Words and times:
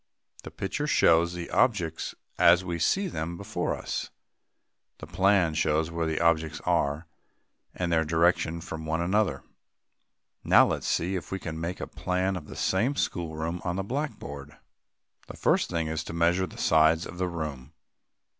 "]The 0.45 0.49
picture 0.49 0.87
shows 0.87 1.33
the 1.33 1.51
objects 1.51 2.15
as 2.39 2.65
we 2.65 2.79
see 2.79 3.07
them 3.07 3.37
before 3.37 3.75
us. 3.75 4.09
The 4.97 5.05
plan 5.05 5.53
shows 5.53 5.91
where 5.91 6.07
the 6.07 6.19
objects 6.19 6.59
are, 6.61 7.05
and 7.75 7.91
their 7.91 8.03
direction 8.03 8.61
from 8.61 8.87
one 8.87 8.99
another. 8.99 9.43
Now 10.43 10.65
let 10.65 10.79
us 10.79 10.87
see 10.87 11.15
if 11.15 11.31
we 11.31 11.37
can 11.37 11.61
make 11.61 11.79
a 11.79 11.85
plan 11.85 12.35
of 12.35 12.47
the 12.47 12.55
same 12.55 12.95
schoolroom 12.95 13.61
on 13.63 13.75
the 13.75 13.83
blackboard. 13.83 14.57
The 15.27 15.37
first 15.37 15.69
thing 15.69 15.85
is 15.87 16.03
to 16.05 16.13
measure 16.13 16.47
the 16.47 16.57
sides 16.57 17.05
of 17.05 17.19
the 17.19 17.27
room. 17.27 17.73